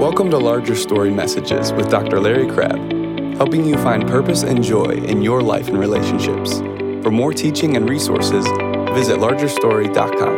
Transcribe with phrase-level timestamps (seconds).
[0.00, 2.20] Welcome to Larger Story Messages with Dr.
[2.20, 6.60] Larry Crabb, helping you find purpose and joy in your life and relationships.
[7.04, 8.46] For more teaching and resources,
[8.94, 10.36] visit largerstory.com.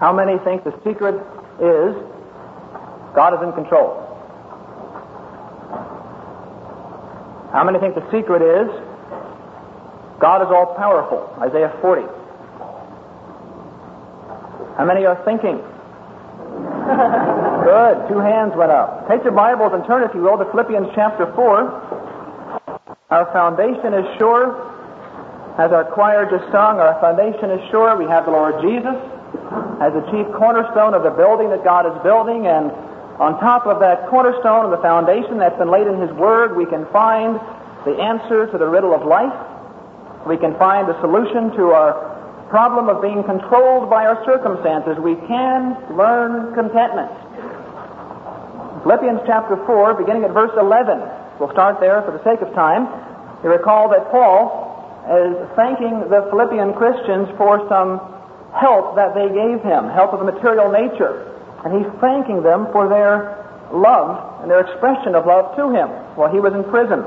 [0.00, 1.16] How many think the secret
[1.60, 1.94] is
[3.14, 4.00] God is in control?
[7.52, 8.70] How many think the secret is
[10.18, 11.28] God is all powerful?
[11.38, 12.00] Isaiah 40.
[14.78, 15.62] How many are thinking
[17.62, 18.10] Good.
[18.10, 19.06] Two hands went up.
[19.06, 22.98] Take your Bibles and turn, if you will, to Philippians chapter 4.
[23.14, 24.58] Our foundation is sure.
[25.62, 27.94] As our choir just sung, our foundation is sure.
[27.94, 28.98] We have the Lord Jesus
[29.78, 32.74] as the chief cornerstone of the building that God is building, and
[33.22, 36.66] on top of that cornerstone of the foundation that's been laid in His Word, we
[36.66, 37.38] can find
[37.86, 39.34] the answer to the riddle of life.
[40.26, 41.94] We can find the solution to our
[42.50, 44.98] problem of being controlled by our circumstances.
[44.98, 47.21] We can learn contentment.
[48.82, 50.98] Philippians chapter 4, beginning at verse 11.
[51.38, 52.90] We'll start there for the sake of time.
[53.42, 54.74] You recall that Paul
[55.06, 58.02] is thanking the Philippian Christians for some
[58.58, 61.30] help that they gave him, help of a material nature.
[61.62, 63.38] And he's thanking them for their
[63.70, 65.86] love and their expression of love to him
[66.18, 67.06] while he was in prison.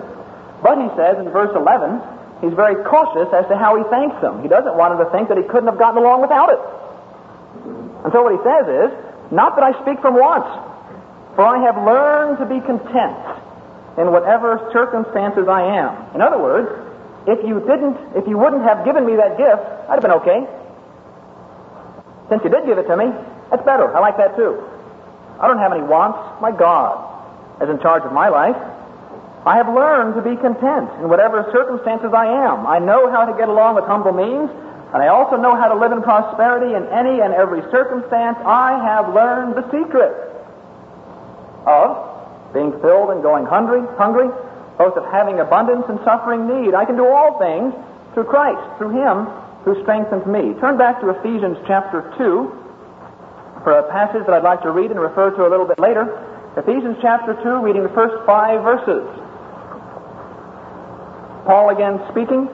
[0.63, 1.99] But he says in verse 11,
[2.43, 4.43] He's very cautious as to how he thanks them.
[4.43, 6.59] He doesn't want them to think that he couldn't have gotten along without it.
[8.03, 8.89] And so what he says is,
[9.31, 10.51] not that I speak from wants,
[11.35, 13.19] for I have learned to be content
[13.97, 16.15] in whatever circumstances I am.
[16.15, 16.71] In other words,
[17.27, 20.47] if you didn't, if you wouldn't have given me that gift, I'd have been okay.
[22.29, 23.11] Since you did give it to me,
[23.49, 23.95] that's better.
[23.95, 24.63] I like that too.
[25.39, 26.17] I don't have any wants.
[26.41, 26.95] My God
[27.61, 28.55] is in charge of my life.
[29.45, 32.65] I have learned to be content in whatever circumstances I am.
[32.65, 34.49] I know how to get along with humble means,
[34.93, 38.37] and I also know how to live in prosperity in any and every circumstance.
[38.41, 40.34] I have learned the secret
[41.65, 44.31] of being filled and going hungry, hungry,
[44.77, 46.73] both of having abundance and suffering need.
[46.73, 47.75] I can do all things
[48.13, 49.27] through Christ, through Him
[49.67, 50.55] who strengthens me.
[50.61, 54.99] Turn back to Ephesians chapter 2 for a passage that I'd like to read and
[54.99, 56.05] refer to a little bit later.
[56.55, 59.03] Ephesians chapter 2, reading the first five verses.
[61.45, 62.47] Paul again speaking.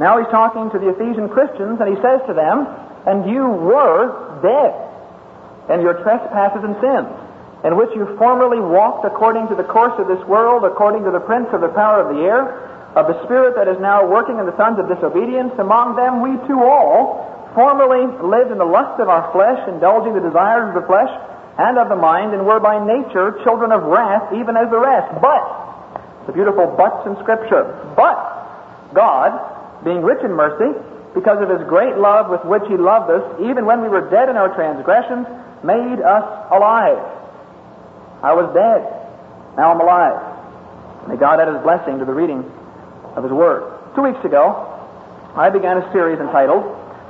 [0.00, 2.66] Now he's talking to the Ephesian Christians, and he says to them,
[3.06, 4.87] And you were dead
[5.70, 7.08] in your trespasses and sins,
[7.64, 11.20] in which you formerly walked according to the course of this world, according to the
[11.20, 14.46] prince of the power of the air, of the spirit that is now working in
[14.46, 15.52] the sons of disobedience.
[15.58, 20.24] Among them we too all formerly lived in the lust of our flesh, indulging the
[20.24, 21.10] desires of the flesh
[21.58, 25.10] and of the mind, and were by nature children of wrath, even as the rest.
[25.20, 25.42] But
[26.26, 27.66] the beautiful buts in Scripture.
[27.96, 29.34] But God,
[29.82, 30.70] being rich in mercy,
[31.14, 34.28] because of his great love with which he loved us, even when we were dead
[34.28, 35.26] in our transgressions,
[35.64, 36.98] made us alive.
[38.22, 38.82] I was dead.
[39.56, 41.08] Now I'm alive.
[41.08, 42.44] May God add his blessing to the reading
[43.16, 43.64] of his word.
[43.94, 44.68] Two weeks ago,
[45.34, 46.64] I began a series entitled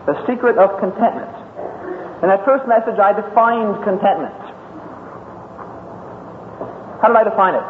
[0.06, 1.32] The Secret of Contentment.
[2.22, 4.34] In that first message, I defined contentment.
[7.00, 7.66] How did I define it?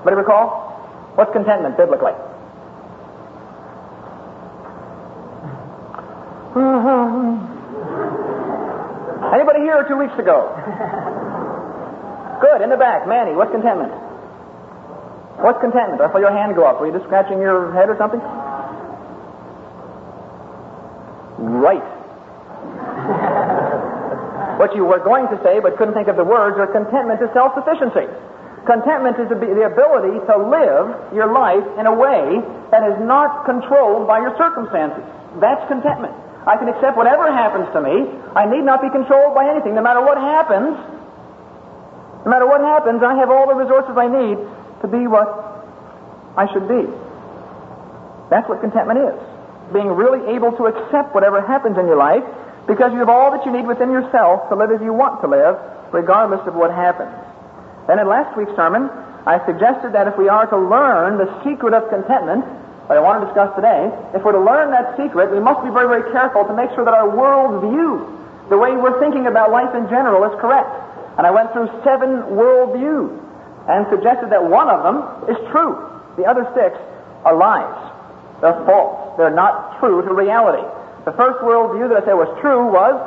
[0.00, 0.72] Anybody recall?
[1.14, 2.14] What's contentment biblically?
[9.52, 10.48] Anybody here two weeks ago?
[12.40, 13.04] Good, in the back.
[13.04, 13.92] Manny, what's contentment?
[15.44, 16.00] What's contentment?
[16.00, 16.80] I saw your hand go up.
[16.80, 18.16] Were you just scratching your head or something?
[21.36, 21.84] Right.
[24.56, 27.28] what you were going to say but couldn't think of the words are contentment is
[27.36, 28.08] self-sufficiency.
[28.64, 32.40] Contentment is the ability to live your life in a way
[32.72, 35.04] that is not controlled by your circumstances.
[35.44, 36.16] That's contentment.
[36.46, 38.10] I can accept whatever happens to me.
[38.34, 39.74] I need not be controlled by anything.
[39.74, 40.74] No matter what happens,
[42.24, 44.38] no matter what happens, I have all the resources I need
[44.82, 45.30] to be what
[46.36, 46.86] I should be.
[48.30, 49.18] That's what contentment is.
[49.72, 52.24] Being really able to accept whatever happens in your life
[52.66, 55.28] because you have all that you need within yourself to live as you want to
[55.28, 55.58] live,
[55.92, 57.10] regardless of what happens.
[57.86, 58.90] Then in last week's sermon,
[59.26, 62.44] I suggested that if we are to learn the secret of contentment,
[62.88, 65.70] that I want to discuss today, if we're to learn that secret, we must be
[65.70, 68.06] very, very careful to make sure that our world view,
[68.50, 70.70] the way we're thinking about life in general, is correct.
[71.18, 73.12] And I went through seven world views
[73.68, 75.78] and suggested that one of them is true.
[76.16, 76.76] The other six
[77.24, 77.76] are lies.
[78.42, 79.16] They're false.
[79.16, 80.66] They're not true to reality.
[81.04, 82.98] The first world view that I said was true was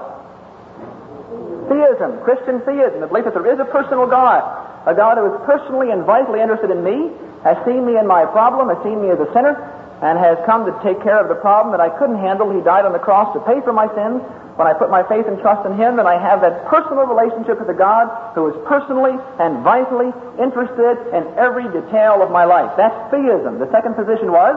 [1.68, 4.44] theism, Christian theism, the belief that there is a personal God,
[4.86, 7.12] a God who is personally and vitally interested in me,
[7.46, 9.54] has seen me in my problem, has seen me as a sinner,
[10.02, 12.50] and has come to take care of the problem that I couldn't handle.
[12.50, 14.20] He died on the cross to pay for my sins.
[14.58, 17.60] When I put my faith and trust in Him, then I have that personal relationship
[17.60, 20.10] with the God who is personally and vitally
[20.40, 22.72] interested in every detail of my life.
[22.76, 23.60] That's theism.
[23.60, 24.56] The second position was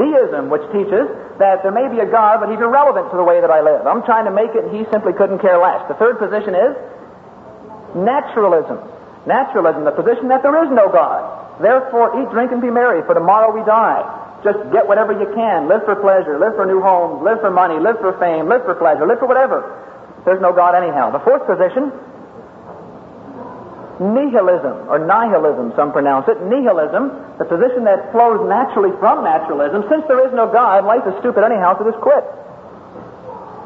[0.00, 1.06] deism, which teaches
[1.38, 3.86] that there may be a God, but He's irrelevant to the way that I live.
[3.86, 5.86] I'm trying to make it, and He simply couldn't care less.
[5.86, 6.72] The third position is
[7.94, 8.80] naturalism.
[9.28, 11.45] Naturalism, the position that there is no God.
[11.60, 14.04] Therefore, eat, drink, and be merry, for tomorrow we die.
[14.44, 15.68] Just get whatever you can.
[15.68, 16.38] Live for pleasure.
[16.38, 17.24] Live for new homes.
[17.24, 17.80] Live for money.
[17.80, 18.48] Live for fame.
[18.48, 19.06] Live for pleasure.
[19.06, 19.64] Live for whatever.
[20.24, 21.10] There's no God anyhow.
[21.10, 21.88] The fourth position,
[23.98, 26.36] nihilism, or nihilism, some pronounce it.
[26.44, 29.88] Nihilism, the position that flows naturally from naturalism.
[29.88, 32.24] Since there is no God, life is stupid anyhow, so just quit.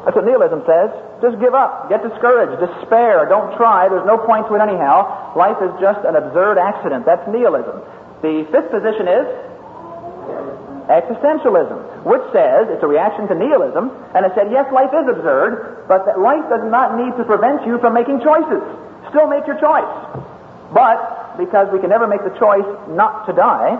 [0.05, 0.89] That's what nihilism says.
[1.21, 1.89] Just give up.
[1.89, 2.57] Get discouraged.
[2.57, 3.29] Despair.
[3.29, 3.87] Don't try.
[3.87, 5.33] There's no point to it anyhow.
[5.37, 7.05] Life is just an absurd accident.
[7.05, 7.81] That's nihilism.
[8.25, 9.25] The fifth position is
[10.89, 15.87] existentialism, which says it's a reaction to nihilism, and it said, yes, life is absurd,
[15.87, 18.59] but that life does not need to prevent you from making choices.
[19.09, 19.87] Still make your choice.
[20.73, 23.77] But because we can never make the choice not to die,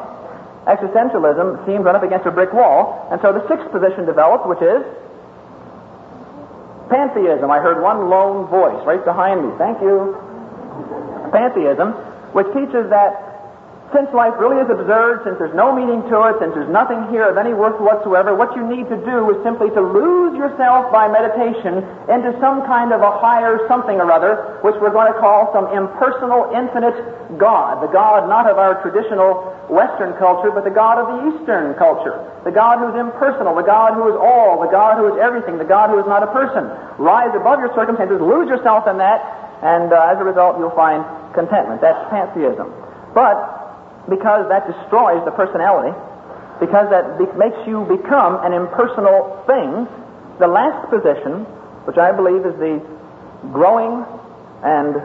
[0.68, 4.62] existentialism seems run up against a brick wall, and so the sixth position developed, which
[4.62, 4.86] is
[6.92, 7.50] pantheism.
[7.50, 9.56] I heard one lone voice right behind me.
[9.58, 10.20] Thank you.
[11.32, 11.96] Pantheism,
[12.36, 13.31] which teaches that
[13.92, 17.28] since life really is absurd, since there's no meaning to it, since there's nothing here
[17.28, 21.12] of any worth whatsoever, what you need to do is simply to lose yourself by
[21.12, 25.52] meditation into some kind of a higher something or other, which we're going to call
[25.52, 26.96] some impersonal, infinite
[27.36, 27.84] God.
[27.84, 32.16] The God not of our traditional Western culture, but the God of the Eastern culture.
[32.48, 35.68] The God who's impersonal, the God who is all, the God who is everything, the
[35.68, 36.64] God who is not a person.
[36.96, 39.20] Rise above your circumstances, lose yourself in that,
[39.62, 41.04] and uh, as a result you'll find
[41.36, 41.84] contentment.
[41.84, 42.72] That's pantheism.
[43.14, 43.61] But
[44.09, 45.94] because that destroys the personality,
[46.59, 49.88] because that be- makes you become an impersonal thing,
[50.39, 51.45] the last position,
[51.86, 52.81] which I believe is the
[53.51, 54.06] growing
[54.63, 55.01] and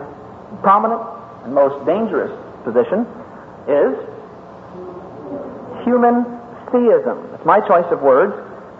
[0.62, 1.00] prominent
[1.44, 2.32] and most dangerous
[2.64, 3.06] position,
[3.68, 3.96] is
[5.84, 6.24] human
[6.72, 7.30] theism.
[7.34, 8.34] It's my choice of words.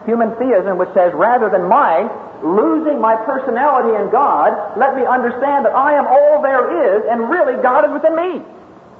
[0.06, 2.06] Human theism, which says rather than my
[2.42, 7.30] losing my personality in God, let me understand that I am all there is, and
[7.30, 8.44] really God is within me.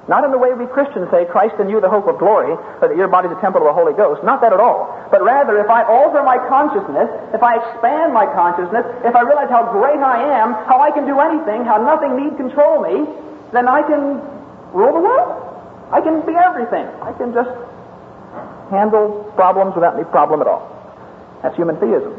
[0.06, 2.87] Not in the way we Christians say, Christ in you, the hope of glory, or
[2.87, 4.23] that your body is the temple of the Holy Ghost.
[4.23, 4.87] Not that at all.
[5.11, 9.50] But rather, if I alter my consciousness, if I expand my consciousness, if I realize
[9.50, 13.03] how great I am, how I can do anything, how nothing need control me,
[13.50, 14.23] then I can
[14.70, 15.43] rule the world.
[15.91, 16.87] I can be everything.
[17.03, 17.50] I can just
[18.70, 20.70] handle problems without any problem at all.
[21.43, 22.14] That's human theism.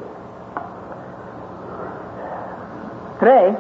[3.19, 3.55] Today,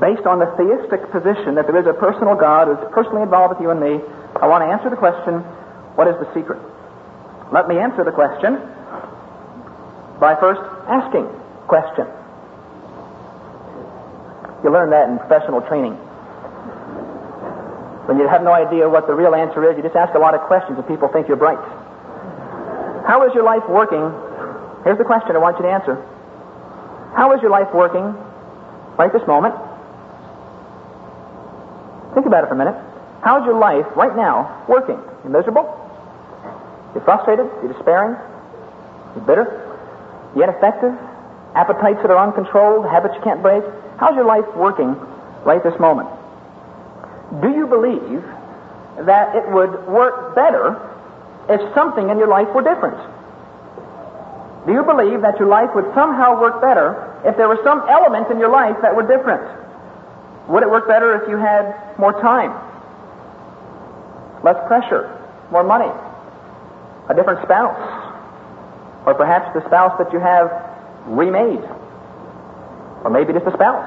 [0.00, 3.62] based on the theistic position that there is a personal God who's personally involved with
[3.62, 4.00] you and me,
[4.40, 5.44] I want to answer the question,
[5.96, 6.60] what is the secret?
[7.52, 8.56] Let me answer the question
[10.16, 11.28] by first asking
[11.68, 12.08] question.
[14.64, 15.92] You learn that in professional training.
[18.08, 20.34] When you have no idea what the real answer is, you just ask a lot
[20.34, 21.60] of questions and people think you're bright.
[23.06, 24.00] How is your life working?
[24.84, 25.94] Here's the question I want you to answer.
[27.14, 28.14] How is your life working
[28.96, 29.54] right this moment?
[32.14, 32.76] Think about it for a minute.
[33.22, 34.98] How's your life right now working?
[35.24, 35.64] You miserable?
[36.94, 37.46] You're frustrated?
[37.62, 38.16] You're despairing?
[39.16, 39.46] You're bitter?
[40.34, 40.92] You're ineffective?
[41.54, 42.84] Appetites that are uncontrolled?
[42.86, 43.62] Habits you can't break?
[43.98, 44.96] How's your life working
[45.44, 46.08] right this moment?
[47.40, 48.24] Do you believe
[49.06, 50.76] that it would work better
[51.48, 52.98] if something in your life were different?
[54.66, 58.30] Do you believe that your life would somehow work better if there was some element
[58.30, 59.42] in your life that were different?
[60.48, 62.52] Would it work better if you had more time,
[64.42, 65.18] less pressure,
[65.50, 65.90] more money,
[67.08, 67.78] a different spouse,
[69.06, 70.50] or perhaps the spouse that you have
[71.06, 71.62] remade,
[73.04, 73.86] or maybe just a spouse?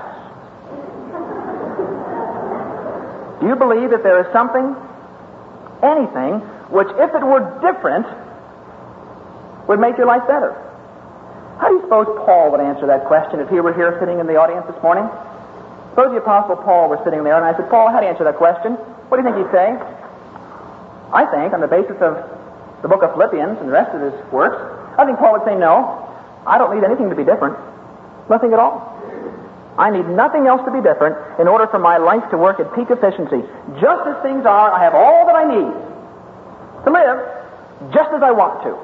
[3.42, 4.76] Do you believe that there is something,
[5.84, 6.40] anything,
[6.72, 8.08] which if it were different,
[9.68, 10.56] would make your life better?
[11.60, 14.28] How do you suppose Paul would answer that question if he were here sitting in
[14.28, 15.08] the audience this morning?
[15.96, 18.28] Suppose the Apostle Paul were sitting there, and I said, Paul, how do you answer
[18.28, 18.76] that question?
[19.08, 19.80] What do you think he'd say?
[21.16, 22.20] I think, on the basis of
[22.84, 24.60] the book of Philippians and the rest of his works,
[25.00, 26.04] I think Paul would say, no,
[26.44, 27.56] I don't need anything to be different.
[28.28, 28.92] Nothing at all.
[29.80, 32.76] I need nothing else to be different in order for my life to work at
[32.76, 33.48] peak efficiency.
[33.80, 35.72] Just as things are, I have all that I need
[36.84, 37.24] to live
[37.96, 38.76] just as I want to,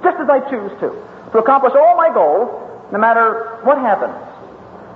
[0.00, 0.96] just as I choose to,
[1.32, 2.48] to accomplish all my goals,
[2.88, 4.16] no matter what happens.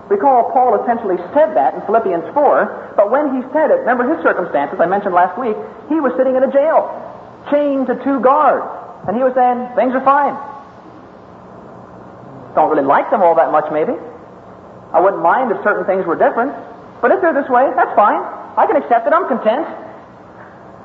[0.09, 4.25] Recall Paul essentially said that in Philippians 4, but when he said it, remember his
[4.25, 5.57] circumstances I mentioned last week,
[5.93, 6.89] he was sitting in a jail,
[7.53, 8.65] chained to two guards.
[9.05, 10.33] And he was saying, things are fine.
[12.57, 13.93] Don't really like them all that much, maybe.
[14.93, 16.57] I wouldn't mind if certain things were different.
[17.05, 18.25] But if they're this way, that's fine.
[18.57, 19.13] I can accept it.
[19.13, 19.69] I'm content.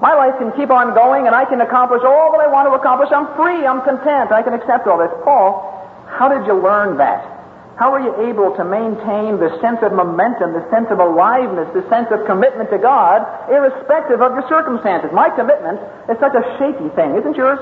[0.03, 2.75] My life can keep on going and I can accomplish all that I want to
[2.75, 3.08] accomplish.
[3.15, 3.65] I'm free.
[3.65, 4.36] I'm content.
[4.36, 5.12] I can accept all this.
[5.24, 5.63] Paul,
[6.12, 7.33] how did you learn that?
[7.75, 11.82] How are you able to maintain the sense of momentum, the sense of aliveness, the
[11.89, 15.10] sense of commitment to God, irrespective of your circumstances?
[15.10, 17.58] My commitment is such a shaky thing, isn't yours?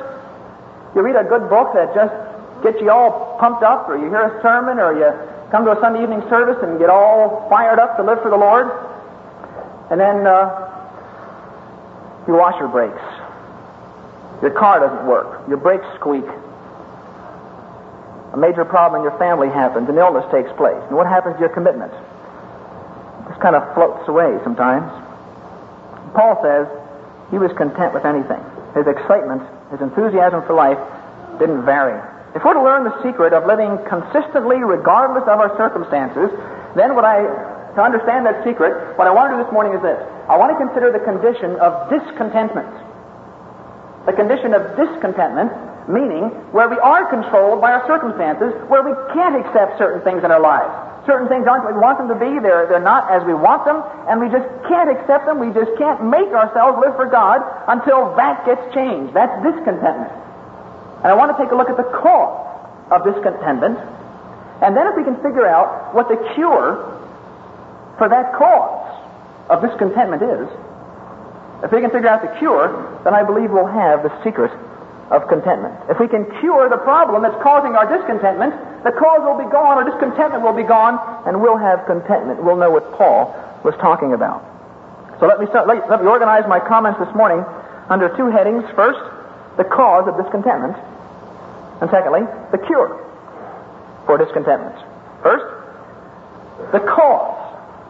[0.96, 2.12] You read a good book that just
[2.60, 5.08] gets you all pumped up, or you hear a sermon, or you
[5.50, 8.38] come to a Sunday evening service and get all fired up to live for the
[8.38, 8.68] Lord,
[9.91, 10.68] and then uh,
[12.27, 13.00] your washer breaks.
[14.44, 15.48] Your car doesn't work.
[15.48, 16.27] Your brakes squeak
[18.33, 20.79] a major problem in your family happens, an illness takes place.
[20.88, 21.91] And what happens to your commitment?
[21.91, 24.88] It just kind of floats away sometimes.
[26.15, 26.67] Paul says
[27.31, 28.39] he was content with anything.
[28.71, 30.79] His excitement, his enthusiasm for life
[31.39, 32.00] didn't vary.
[32.31, 36.31] If we're to learn the secret of living consistently regardless of our circumstances,
[36.79, 37.27] then what I,
[37.75, 40.00] to understand that secret, what I want to do this morning is this.
[40.31, 42.71] I want to consider the condition of discontentment.
[44.07, 45.51] The condition of discontentment
[45.91, 50.31] meaning where we are controlled by our circumstances, where we can't accept certain things in
[50.31, 50.71] our lives.
[51.05, 53.65] Certain things aren't what we want them to be, they're, they're not as we want
[53.65, 57.41] them, and we just can't accept them, we just can't make ourselves live for God
[57.67, 59.13] until that gets changed.
[59.13, 60.13] That's discontentment.
[61.01, 62.38] And I want to take a look at the cause
[62.93, 63.81] of discontentment,
[64.62, 66.86] and then if we can figure out what the cure
[67.98, 68.86] for that cause
[69.50, 70.45] of discontentment is,
[71.65, 72.69] if we can figure out the cure,
[73.03, 74.53] then I believe we'll have the secret
[75.12, 75.75] of contentment.
[75.91, 79.77] If we can cure the problem that's causing our discontentment, the cause will be gone,
[79.77, 80.96] our discontentment will be gone,
[81.27, 82.41] and we'll have contentment.
[82.41, 84.39] We'll know what Paul was talking about.
[85.20, 87.44] So let me, start, let, let me organize my comments this morning
[87.91, 88.63] under two headings.
[88.74, 89.03] First,
[89.58, 90.80] the cause of discontentment,
[91.84, 92.24] and secondly,
[92.56, 92.96] the cure
[94.08, 94.80] for discontentment.
[95.22, 95.44] First,
[96.72, 97.38] the cause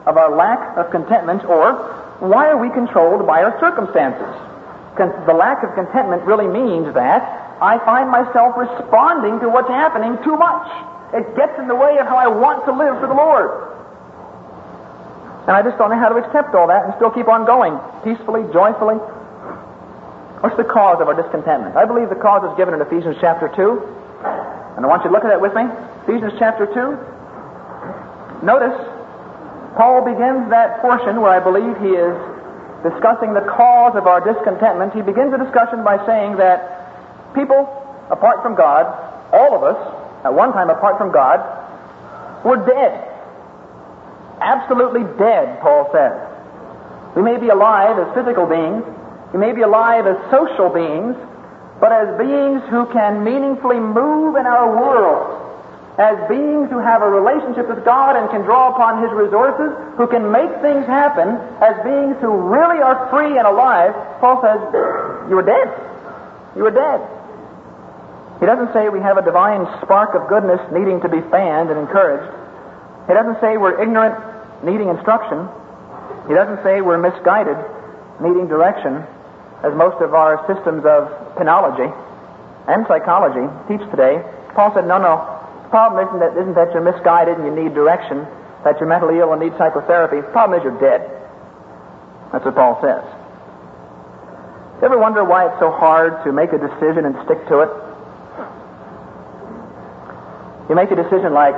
[0.07, 1.73] of our lack of contentment, or
[2.19, 4.50] why are we controlled by our circumstances?
[4.97, 7.23] The lack of contentment really means that
[7.61, 10.67] I find myself responding to what's happening too much.
[11.13, 13.71] It gets in the way of how I want to live for the Lord.
[15.47, 17.77] And I just don't know how to accept all that and still keep on going
[18.03, 18.95] peacefully, joyfully.
[20.41, 21.77] What's the cause of our discontentment?
[21.77, 24.77] I believe the cause is given in Ephesians chapter 2.
[24.77, 25.69] And I want you to look at that with me.
[26.09, 28.45] Ephesians chapter 2.
[28.45, 28.73] Notice,
[29.77, 32.17] Paul begins that portion where I believe he is
[32.83, 37.69] discussing the cause of our discontentment, he begins the discussion by saying that people,
[38.09, 38.85] apart from God,
[39.31, 39.79] all of us,
[40.25, 41.39] at one time apart from God,
[42.43, 43.07] were dead.
[44.41, 46.17] Absolutely dead, Paul says.
[47.15, 48.83] We may be alive as physical beings,
[49.33, 51.15] we may be alive as social beings,
[51.79, 55.40] but as beings who can meaningfully move in our world
[56.01, 60.07] as beings who have a relationship with God and can draw upon His resources, who
[60.07, 64.59] can make things happen, as beings who really are free and alive, Paul says,
[65.29, 65.67] You were dead.
[66.55, 66.99] You were dead.
[68.39, 71.77] He doesn't say we have a divine spark of goodness needing to be fanned and
[71.77, 72.25] encouraged.
[73.05, 74.15] He doesn't say we're ignorant,
[74.63, 75.45] needing instruction.
[76.27, 77.57] He doesn't say we're misguided,
[78.23, 79.03] needing direction,
[79.61, 81.91] as most of our systems of penology
[82.67, 84.23] and psychology teach today.
[84.55, 85.40] Paul said, No, no
[85.71, 88.27] problem isn't that, isn't that you're misguided and you need direction,
[88.63, 90.21] that you're mentally ill and need psychotherapy.
[90.21, 91.01] The problem is you're dead.
[92.31, 93.01] That's what Paul says.
[94.77, 97.71] You ever wonder why it's so hard to make a decision and stick to it?
[100.69, 101.55] You make a decision like,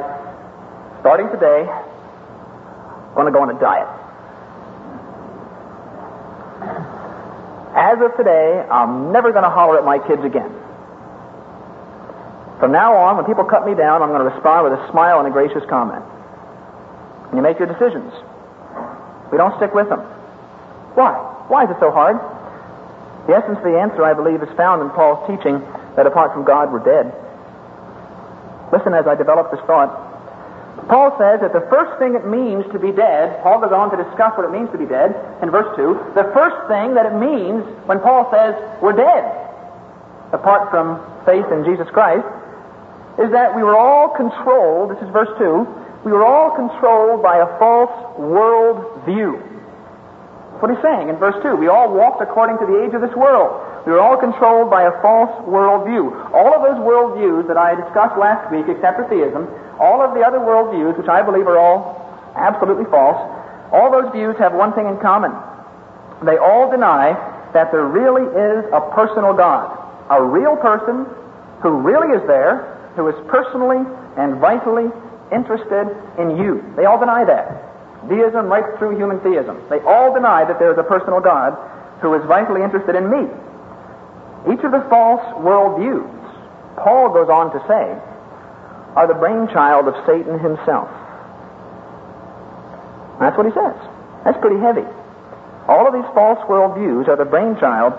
[1.01, 3.89] starting today, I'm going to go on a diet.
[7.75, 10.62] As of today, I'm never going to holler at my kids again.
[12.63, 15.19] From now on, when people cut me down, I'm going to respond with a smile
[15.19, 15.99] and a gracious comment.
[17.27, 18.07] And you make your decisions.
[19.27, 19.99] We don't stick with them.
[20.95, 21.11] Why?
[21.51, 22.15] Why is it so hard?
[23.27, 25.59] The essence of the answer, I believe, is found in Paul's teaching
[25.99, 27.11] that apart from God, we're dead.
[28.71, 29.91] Listen as I develop this thought.
[30.87, 33.99] Paul says that the first thing it means to be dead, Paul goes on to
[33.99, 35.11] discuss what it means to be dead
[35.43, 36.15] in verse 2.
[36.15, 39.27] The first thing that it means when Paul says we're dead,
[40.31, 42.23] apart from faith in Jesus Christ,
[43.19, 45.67] is that we were all controlled, this is verse 2,
[46.05, 49.39] we were all controlled by a false world view.
[49.39, 51.55] That's what he's saying in verse 2.
[51.55, 53.55] We all walked according to the age of this world.
[53.85, 56.11] We were all controlled by a false world view.
[56.33, 59.47] All of those world views that I discussed last week, except for theism,
[59.79, 61.99] all of the other world views, which I believe are all
[62.35, 63.19] absolutely false,
[63.71, 65.31] all those views have one thing in common.
[66.23, 67.13] They all deny
[67.53, 71.05] that there really is a personal God a real person
[71.61, 73.81] who really is there, who is personally
[74.17, 74.89] and vitally
[75.31, 76.63] interested in you.
[76.75, 78.07] They all deny that.
[78.09, 79.57] Deism right through human theism.
[79.69, 81.57] They all deny that there is a personal God
[82.01, 83.31] who is vitally interested in me.
[84.51, 86.11] Each of the false worldviews,
[86.77, 87.95] Paul goes on to say,
[88.95, 90.89] are the brainchild of Satan himself.
[93.19, 93.75] That's what he says.
[94.25, 94.85] That's pretty heavy.
[95.67, 97.93] All of these false worldviews are the brainchild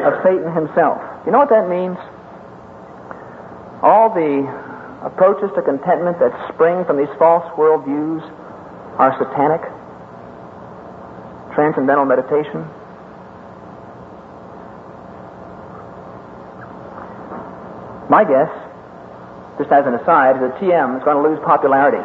[0.00, 0.98] of Satan himself.
[1.26, 1.98] You know what that means?
[3.82, 4.46] All the
[5.04, 8.22] approaches to contentment that spring from these false worldviews
[8.98, 9.62] are satanic.
[11.54, 12.62] Transcendental meditation.
[18.08, 18.52] My guess,
[19.58, 22.02] just as an aside, is that TM is going to lose popularity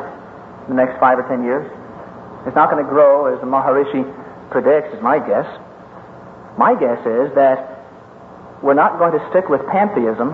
[0.67, 1.67] in the next five or ten years.
[2.47, 4.07] It's not going to grow as the Maharishi
[4.49, 5.45] predicts, is my guess.
[6.57, 7.83] My guess is that
[8.63, 10.31] we're not going to stick with pantheism,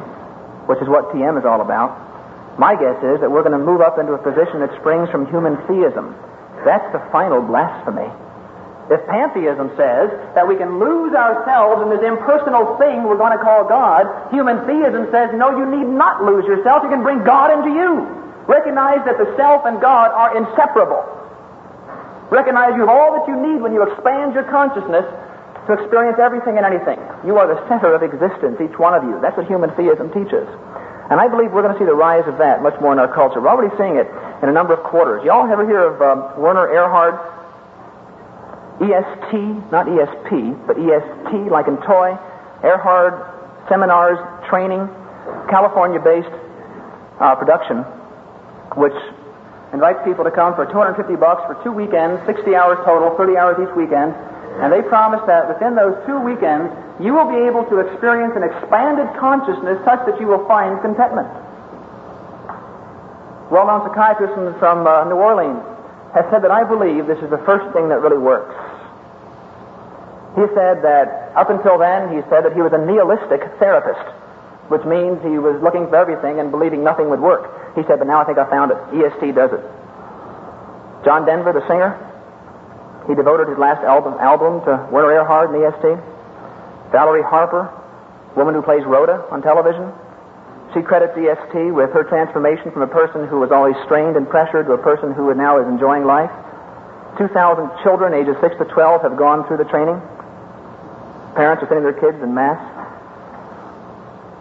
[0.65, 1.95] which is what TM is all about.
[2.59, 5.25] My guess is that we're going to move up into a position that springs from
[5.27, 6.13] human theism.
[6.65, 8.07] That's the final blasphemy.
[8.91, 13.41] If pantheism says that we can lose ourselves in this impersonal thing we're going to
[13.41, 16.83] call God, human theism says, no, you need not lose yourself.
[16.83, 18.05] You can bring God into you.
[18.45, 20.99] Recognize that the self and God are inseparable.
[22.29, 25.07] Recognize you have all that you need when you expand your consciousness
[25.67, 26.99] to experience everything and anything.
[27.25, 29.19] You are the center of existence, each one of you.
[29.21, 30.47] That's what human theism teaches.
[31.09, 33.11] And I believe we're going to see the rise of that much more in our
[33.11, 33.39] culture.
[33.39, 34.07] We're already seeing it
[34.43, 35.23] in a number of quarters.
[35.23, 37.15] Y'all ever hear of um, Werner Erhard?
[38.81, 42.17] EST, not ESP, but EST, like in toy,
[42.63, 43.13] Erhard
[43.69, 44.89] seminars, training,
[45.49, 46.35] California-based
[47.19, 47.85] uh, production,
[48.75, 48.95] which
[49.71, 53.55] invites people to come for 250 bucks for two weekends, 60 hours total, 30 hours
[53.61, 54.13] each weekend,
[54.61, 56.69] and they promise that within those two weekends,
[57.01, 61.27] you will be able to experience an expanded consciousness such that you will find contentment.
[63.49, 65.61] Well-known psychiatrist from uh, New Orleans
[66.13, 68.53] has said that I believe this is the first thing that really works.
[70.37, 74.05] He said that up until then, he said that he was a nihilistic therapist,
[74.69, 77.49] which means he was looking for everything and believing nothing would work.
[77.75, 78.77] He said, but now I think I found it.
[78.93, 79.61] EST does it.
[81.05, 81.97] John Denver, the singer,
[83.07, 85.99] he devoted his last album, album to Werner Erhard and EST.
[86.91, 87.67] Valerie Harper,
[88.35, 89.91] woman who plays Rhoda on television,
[90.73, 94.65] she credits EST with her transformation from a person who was always strained and pressured
[94.67, 96.31] to a person who now is enjoying life.
[97.17, 100.01] 2,000 children ages 6 to 12 have gone through the training.
[101.35, 102.57] Parents are sending their kids in mass.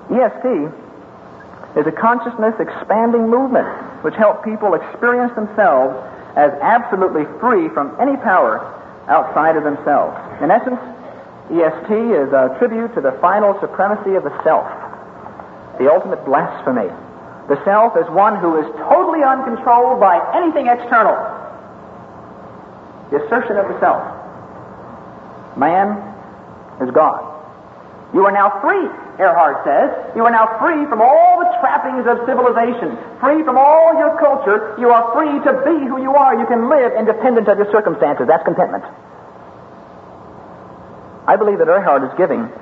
[0.08, 0.72] EST
[1.76, 3.68] is a consciousness expanding movement
[4.04, 5.96] which helps people experience themselves
[6.36, 8.60] as absolutely free from any power
[9.08, 10.16] outside of themselves.
[10.42, 10.80] In essence,
[11.50, 14.66] EST is a tribute to the final supremacy of the self
[15.78, 16.90] the ultimate blasphemy.
[17.48, 21.16] The self is one who is totally uncontrolled by anything external.
[23.10, 24.02] The assertion of the self.
[25.56, 25.96] Man
[26.80, 27.31] is God.
[28.12, 28.84] You are now free,
[29.16, 29.88] Erhard says.
[30.14, 34.76] You are now free from all the trappings of civilization, free from all your culture.
[34.76, 36.36] You are free to be who you are.
[36.36, 38.28] You can live independent of your circumstances.
[38.28, 38.84] That's contentment.
[41.24, 42.52] I believe that Erhard is giving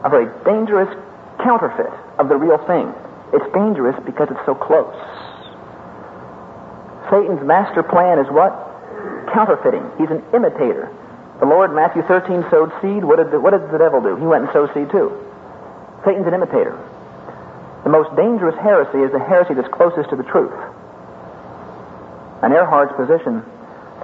[0.00, 0.88] a very dangerous
[1.44, 2.88] counterfeit of the real thing.
[3.36, 4.96] It's dangerous because it's so close.
[7.12, 8.54] Satan's master plan is what?
[9.34, 9.84] Counterfeiting.
[9.98, 10.88] He's an imitator.
[11.40, 13.02] The Lord, Matthew 13, sowed seed.
[13.02, 14.16] What did the, what did the devil do?
[14.16, 15.08] He went and sowed seed too.
[16.04, 16.76] Satan's an imitator.
[17.84, 20.52] The most dangerous heresy is the heresy that's closest to the truth.
[22.44, 23.40] And Erhard's position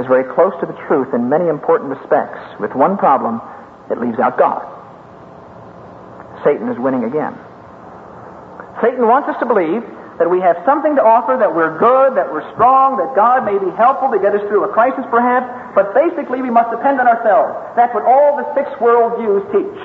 [0.00, 3.40] is very close to the truth in many important respects, with one problem
[3.90, 4.64] it leaves out God.
[6.44, 7.36] Satan is winning again.
[8.80, 9.84] Satan wants us to believe
[10.18, 13.60] that we have something to offer, that we're good, that we're strong, that God may
[13.60, 15.44] be helpful to get us through a crisis perhaps,
[15.76, 17.52] but basically we must depend on ourselves.
[17.76, 19.80] That's what all the six worldviews teach.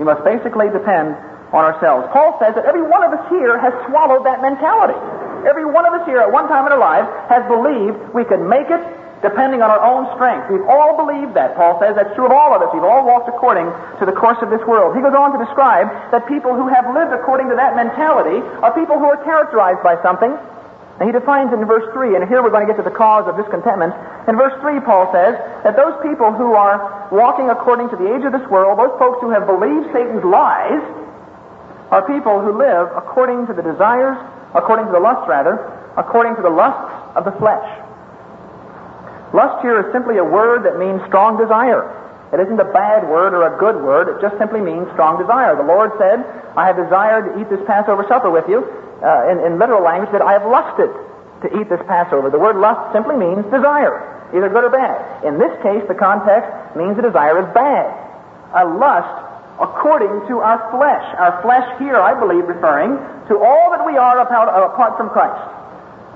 [0.00, 1.20] We must basically depend
[1.52, 2.08] on ourselves.
[2.12, 4.96] Paul says that every one of us here has swallowed that mentality.
[5.44, 8.40] Every one of us here at one time in our lives has believed we could
[8.40, 8.80] make it
[9.22, 10.46] depending on our own strength.
[10.50, 11.58] We've all believed that.
[11.58, 12.70] Paul says that's true of all of us.
[12.70, 13.66] We've all walked according
[13.98, 14.94] to the course of this world.
[14.94, 18.70] He goes on to describe that people who have lived according to that mentality are
[18.74, 20.30] people who are characterized by something.
[20.98, 22.94] And he defines it in verse 3, and here we're going to get to the
[22.94, 23.94] cause of discontentment.
[24.26, 28.26] In verse 3, Paul says that those people who are walking according to the age
[28.26, 30.82] of this world, those folks who have believed Satan's lies,
[31.94, 34.18] are people who live according to the desires,
[34.54, 35.56] according to the lusts rather,
[35.96, 37.87] according to the lusts of the flesh.
[39.32, 41.84] Lust here is simply a word that means strong desire.
[42.32, 44.08] It isn't a bad word or a good word.
[44.08, 45.56] It just simply means strong desire.
[45.56, 46.20] The Lord said,
[46.56, 48.64] I have desired to eat this Passover supper with you.
[48.98, 50.90] Uh, in, in literal language, that I have lusted
[51.42, 52.28] to eat this Passover.
[52.30, 53.94] The word lust simply means desire,
[54.34, 55.24] either good or bad.
[55.24, 57.86] In this case, the context means the desire is bad.
[58.58, 59.28] A lust
[59.60, 61.06] according to our flesh.
[61.16, 65.57] Our flesh here, I believe, referring to all that we are apart, apart from Christ.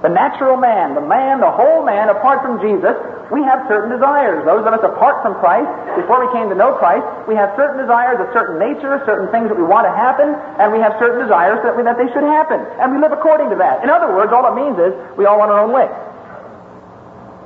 [0.03, 2.99] The natural man, the man, the whole man, apart from Jesus,
[3.31, 4.43] we have certain desires.
[4.43, 7.79] Those of us apart from Christ, before we came to know Christ, we have certain
[7.79, 11.23] desires of certain nature, certain things that we want to happen, and we have certain
[11.23, 12.59] desires that, we, that they should happen.
[12.83, 13.87] And we live according to that.
[13.87, 15.87] In other words, all it means is we all want our own way.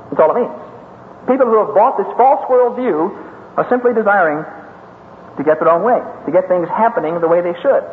[0.09, 0.57] That's all it means.
[1.29, 3.13] People who have bought this false worldview
[3.53, 4.41] are simply desiring
[5.37, 7.85] to get their own way, to get things happening the way they should.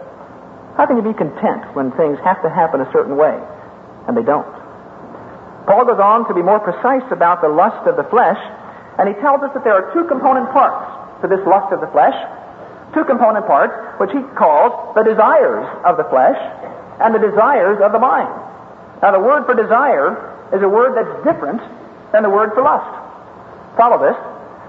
[0.80, 3.36] How can you be content when things have to happen a certain way?
[4.06, 4.46] and they don't.
[5.66, 8.38] Paul goes on to be more precise about the lust of the flesh,
[8.98, 11.88] and he tells us that there are two component parts to this lust of the
[11.88, 12.14] flesh.
[12.92, 16.38] Two component parts, which he calls the desires of the flesh
[17.00, 18.30] and the desires of the mind.
[19.02, 20.14] Now, the word for desire
[20.54, 21.60] is a word that's different
[22.12, 22.86] than the word for lust.
[23.76, 24.14] Follow this.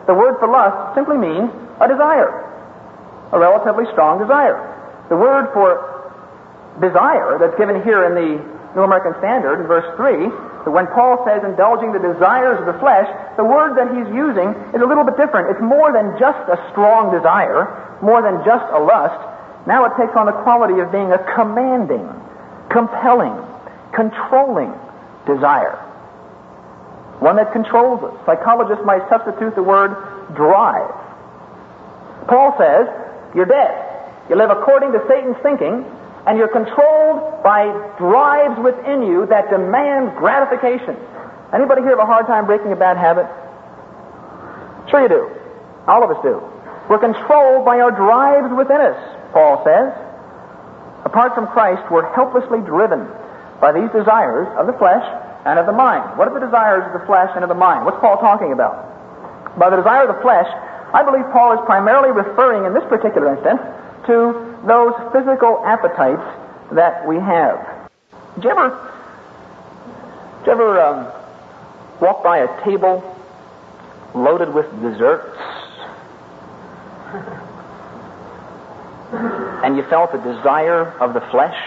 [0.08, 2.34] The word for lust simply means a desire,
[3.32, 4.58] a relatively strong desire.
[5.10, 5.86] The word for
[6.82, 8.42] desire that's given here in the
[8.76, 10.28] New American Standard, in verse 3,
[10.68, 13.08] that when Paul says indulging the desires of the flesh,
[13.40, 15.48] the word that he's using is a little bit different.
[15.56, 17.72] It's more than just a strong desire,
[18.04, 19.16] more than just a lust.
[19.64, 22.04] Now it takes on the quality of being a commanding,
[22.68, 23.34] compelling,
[23.96, 24.76] controlling
[25.24, 25.80] desire.
[27.24, 28.14] One that controls us.
[28.28, 29.96] Psychologists might substitute the word
[30.36, 30.92] drive.
[32.28, 32.92] Paul says,
[33.34, 33.72] you're dead.
[34.30, 35.86] You live according to Satan's thinking,
[36.26, 40.98] and you're controlled by drives within you that demand gratification.
[41.54, 43.30] Anybody here have a hard time breaking a bad habit?
[44.90, 45.30] Sure you do.
[45.88, 46.42] All of us do.
[46.90, 48.98] We're controlled by our drives within us,
[49.34, 49.94] Paul says.
[51.06, 53.06] Apart from Christ, we're helplessly driven
[53.62, 55.06] by these desires of the flesh
[55.46, 56.18] and of the mind.
[56.18, 57.86] What are the desires of the flesh and of the mind?
[57.86, 58.82] What's Paul talking about?
[59.58, 60.50] By the desire of the flesh,
[60.90, 63.62] I believe Paul is primarily referring in this particular instance
[64.06, 66.24] to those physical appetites
[66.72, 67.89] that we have.
[68.36, 68.94] Did you ever,
[70.39, 71.12] did you ever um,
[72.00, 73.04] walk by a table
[74.13, 75.38] loaded with desserts?
[79.65, 81.58] and you felt the desire of the flesh?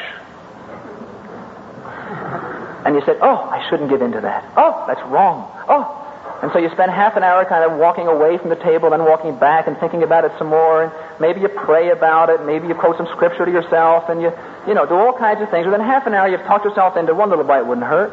[2.84, 4.50] And you said, Oh, I shouldn't give in to that.
[4.56, 5.50] Oh, that's wrong.
[5.68, 6.07] Oh,
[6.40, 9.04] and so you spend half an hour kind of walking away from the table, then
[9.04, 10.84] walking back and thinking about it some more.
[10.84, 12.46] And maybe you pray about it.
[12.46, 14.30] Maybe you quote some scripture to yourself, and you,
[14.66, 15.66] you know, do all kinds of things.
[15.66, 18.12] Within half an hour, you've talked yourself into one little bite wouldn't hurt.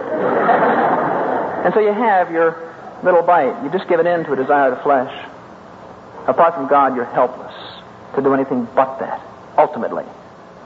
[1.66, 2.56] and so you have your
[3.02, 3.62] little bite.
[3.62, 5.12] You've just give it in to a desire of the flesh.
[6.26, 7.54] Apart from God, you're helpless
[8.14, 9.20] to do anything but that.
[9.58, 10.04] Ultimately,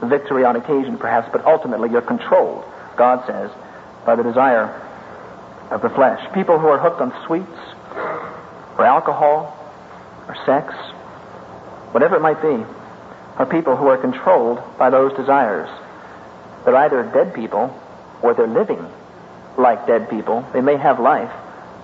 [0.01, 2.63] victory on occasion, perhaps, but ultimately you're controlled.
[2.95, 3.51] God says
[4.05, 4.79] by the desire
[5.71, 6.21] of the flesh.
[6.33, 7.47] People who are hooked on sweets,
[8.77, 9.57] or alcohol,
[10.27, 10.73] or sex,
[11.91, 12.63] whatever it might be,
[13.37, 15.69] are people who are controlled by those desires.
[16.65, 17.79] They're either dead people
[18.21, 18.85] or they're living
[19.57, 20.45] like dead people.
[20.53, 21.31] They may have life,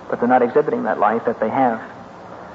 [0.08, 1.80] but they're not exhibiting that life that they have.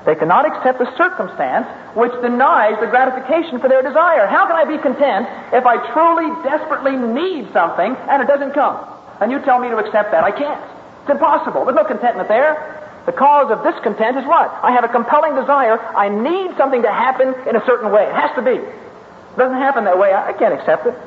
[0.05, 4.27] They cannot accept a circumstance which denies the gratification for their desire.
[4.27, 8.85] How can I be content if I truly, desperately need something and it doesn't come?
[9.19, 10.23] And you tell me to accept that.
[10.23, 10.74] I can't.
[11.05, 11.65] It's impossible.
[11.65, 12.81] There's no contentment there.
[13.05, 14.49] The cause of discontent is what?
[14.65, 15.77] I have a compelling desire.
[15.77, 18.09] I need something to happen in a certain way.
[18.09, 18.57] It has to be.
[18.57, 20.15] It doesn't happen that way.
[20.15, 20.97] I can't accept it.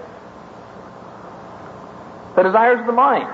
[2.36, 3.26] The desires of the mind.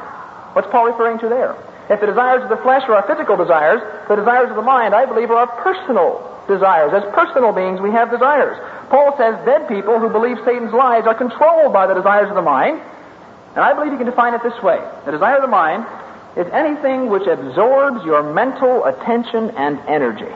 [0.57, 1.53] What's Paul referring to there?
[1.93, 4.95] If the desires of the flesh are our physical desires, the desires of the mind,
[4.95, 6.97] I believe, are our personal desires.
[6.97, 8.57] As personal beings, we have desires.
[8.89, 12.49] Paul says dead people who believe Satan's lies are controlled by the desires of the
[12.49, 12.81] mind.
[13.53, 14.81] And I believe you can define it this way.
[15.05, 15.85] The desire of the mind
[16.37, 20.33] is anything which absorbs your mental attention and energy.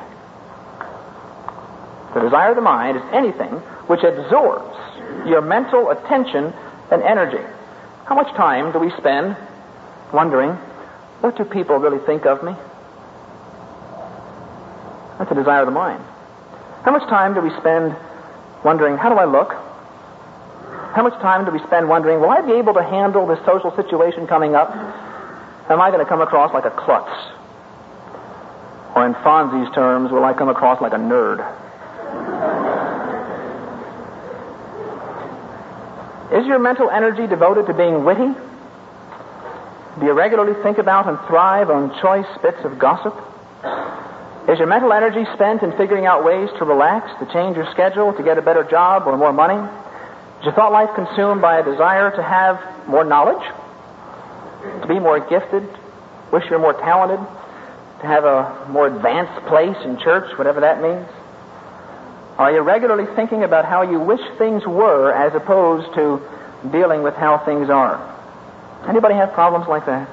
[2.14, 3.52] The desire of the mind is anything
[3.88, 4.76] which absorbs
[5.26, 6.52] your mental attention
[6.90, 7.42] and energy.
[8.06, 9.36] How much time do we spend
[10.12, 10.50] wondering,
[11.20, 12.54] what do people really think of me?
[15.18, 16.02] That's a desire of the mind.
[16.84, 17.94] How much time do we spend
[18.64, 19.52] wondering, how do I look?
[20.94, 23.74] How much time do we spend wondering, will I be able to handle this social
[23.74, 24.70] situation coming up?
[25.68, 27.10] Am I going to come across like a klutz?
[28.94, 31.44] Or in Fonzie's terms, will I come across like a nerd?
[36.32, 38.34] Is your mental energy devoted to being witty?
[39.98, 43.14] Do you regularly think about and thrive on choice bits of gossip?
[44.48, 48.12] Is your mental energy spent in figuring out ways to relax, to change your schedule,
[48.14, 49.60] to get a better job or more money?
[50.40, 53.44] Is your thought life consumed by a desire to have more knowledge,
[54.82, 55.68] to be more gifted,
[56.32, 57.20] wish you're more talented,
[58.00, 61.06] to have a more advanced place in church, whatever that means?
[62.38, 66.22] Are you regularly thinking about how you wish things were as opposed to
[66.70, 67.98] dealing with how things are?
[68.88, 70.08] Anybody have problems like that?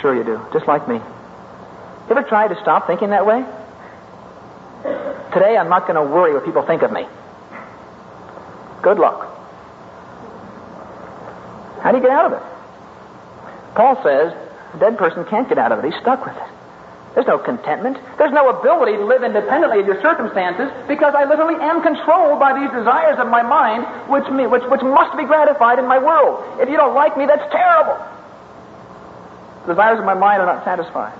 [0.00, 0.96] Sure you do, just like me.
[0.96, 3.44] You ever tried to stop thinking that way?
[5.32, 7.06] Today I'm not going to worry what people think of me.
[8.82, 9.28] Good luck.
[11.80, 12.49] How do you get out of it?
[13.80, 14.36] Paul says
[14.76, 15.88] a dead person can't get out of it.
[15.88, 16.50] He's stuck with it.
[17.16, 17.96] There's no contentment.
[18.20, 22.52] There's no ability to live independently of your circumstances because I literally am controlled by
[22.60, 26.60] these desires of my mind which, me, which, which must be gratified in my world.
[26.60, 27.96] If you don't like me, that's terrible.
[29.64, 31.16] The desires of my mind are not satisfied.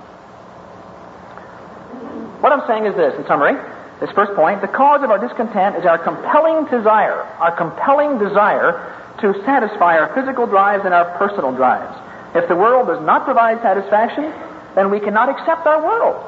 [2.45, 3.57] What I'm saying is this, in summary,
[3.99, 8.77] this first point, the cause of our discontent is our compelling desire, our compelling desire
[9.25, 11.97] to satisfy our physical drives and our personal drives.
[12.33, 14.31] If the world does not provide satisfaction,
[14.75, 16.23] then we cannot accept our world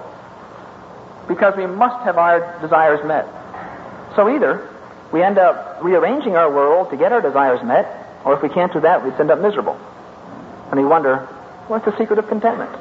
[1.28, 3.26] because we must have our desires met.
[4.16, 4.70] So either
[5.12, 7.86] we end up rearranging our world to get our desires met,
[8.26, 9.80] or if we can't do that, we end up miserable.
[10.72, 11.20] And we wonder,
[11.68, 12.72] what's the secret of contentment?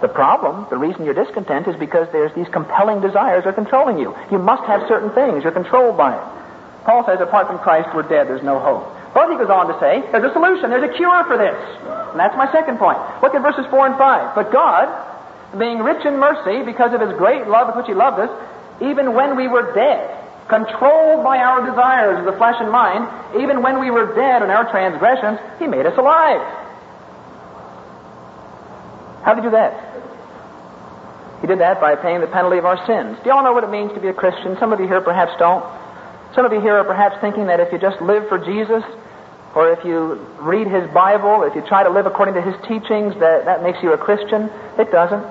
[0.00, 4.14] The problem, the reason you're discontent is because there's these compelling desires are controlling you.
[4.30, 5.42] You must have certain things.
[5.42, 6.84] You're controlled by it.
[6.84, 8.26] Paul says, apart from Christ, we're dead.
[8.26, 8.90] There's no hope.
[9.14, 10.70] But he goes on to say, there's a solution.
[10.70, 11.56] There's a cure for this.
[12.12, 12.96] And that's my second point.
[13.20, 14.34] Look at verses 4 and 5.
[14.34, 14.88] But God,
[15.58, 18.32] being rich in mercy because of his great love with which he loved us,
[18.80, 23.04] even when we were dead, controlled by our desires of the flesh and mind,
[23.36, 26.40] even when we were dead in our transgressions, he made us alive.
[29.22, 29.92] How did he do that?
[31.42, 33.18] He did that by paying the penalty of our sins.
[33.22, 34.56] Do you all know what it means to be a Christian?
[34.58, 35.64] Some of you here perhaps don't.
[36.34, 38.82] Some of you here are perhaps thinking that if you just live for Jesus,
[39.54, 43.14] or if you read his Bible, if you try to live according to his teachings,
[43.20, 44.50] that, that makes you a Christian.
[44.78, 45.24] It doesn't.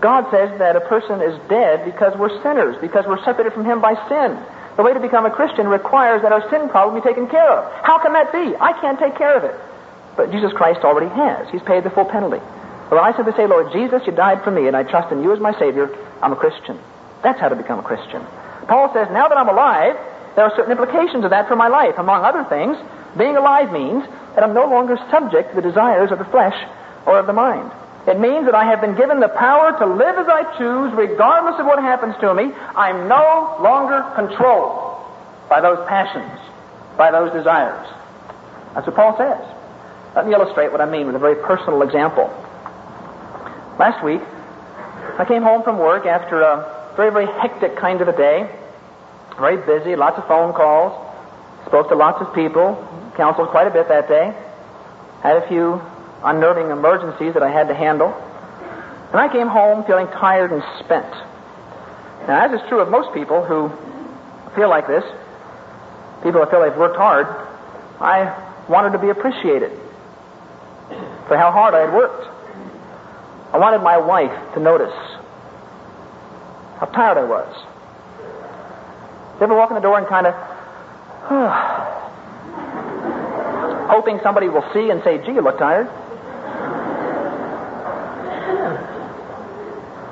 [0.00, 3.80] God says that a person is dead because we're sinners, because we're separated from him
[3.80, 4.38] by sin.
[4.76, 7.72] The way to become a Christian requires that our sin problem be taken care of.
[7.84, 8.54] How can that be?
[8.56, 9.54] I can't take care of it.
[10.16, 11.48] But Jesus Christ already has.
[11.50, 12.38] He's paid the full penalty.
[12.90, 15.32] When I simply say, Lord Jesus, you died for me, and I trust in you
[15.32, 15.90] as my Savior,
[16.22, 16.78] I'm a Christian.
[17.22, 18.22] That's how to become a Christian.
[18.68, 19.96] Paul says, now that I'm alive,
[20.36, 21.94] there are certain implications of that for my life.
[21.96, 22.76] Among other things,
[23.16, 26.56] being alive means that I'm no longer subject to the desires of the flesh
[27.06, 27.70] or of the mind.
[28.06, 31.58] It means that I have been given the power to live as I choose, regardless
[31.58, 32.52] of what happens to me.
[32.76, 35.00] I'm no longer controlled
[35.48, 36.38] by those passions,
[36.98, 37.86] by those desires.
[38.74, 39.40] That's what Paul says.
[40.14, 42.28] Let me illustrate what I mean with a very personal example.
[43.78, 44.20] Last week,
[45.18, 48.50] I came home from work after a very, very hectic kind of a day.
[49.38, 50.92] Very busy, lots of phone calls,
[51.66, 52.78] spoke to lots of people,
[53.16, 54.34] counseled quite a bit that day,
[55.22, 55.80] had a few
[56.22, 58.12] unnerving emergencies that I had to handle.
[59.12, 61.10] And I came home feeling tired and spent.
[62.26, 63.70] Now, as is true of most people who
[64.56, 65.04] feel like this,
[66.22, 67.26] people who feel they've worked hard,
[68.00, 68.32] I
[68.68, 69.70] wanted to be appreciated
[71.28, 72.26] for how hard I had worked.
[73.52, 74.94] I wanted my wife to notice
[76.80, 77.54] how tired I was.
[79.36, 80.34] You ever walk in the door and kind of,
[83.88, 85.88] hoping somebody will see and say, gee, you look tired?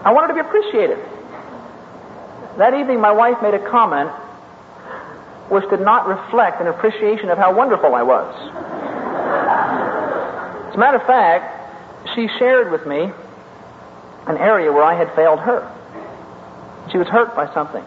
[0.05, 0.99] I wanted to be appreciated.
[2.59, 4.11] That evening, my wife made a comment
[5.49, 8.35] which did not reflect an appreciation of how wonderful I was.
[10.69, 13.13] As a matter of fact, she shared with me
[14.27, 15.71] an area where I had failed her.
[16.91, 17.85] She was hurt by something.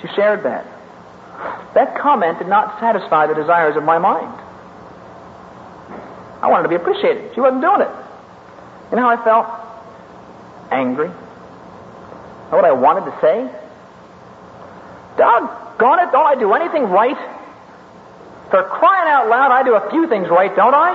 [0.00, 0.66] She shared that.
[1.74, 4.32] That comment did not satisfy the desires of my mind.
[6.46, 7.34] I wanted to be appreciated.
[7.34, 7.90] She wasn't doing it.
[8.90, 9.50] You know how I felt?
[10.70, 11.08] Angry.
[11.08, 13.50] Know what I wanted to say?
[15.18, 17.18] Doggone it, don't I do anything right?
[18.50, 20.94] For crying out loud, I do a few things right, don't I?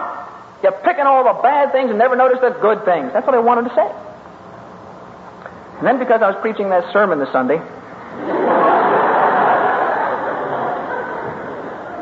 [0.63, 3.11] You're picking all the bad things and never notice the good things.
[3.11, 3.91] That's what I wanted to say.
[5.79, 7.57] And then because I was preaching that sermon this Sunday,